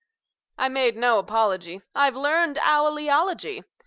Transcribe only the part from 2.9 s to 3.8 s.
eology.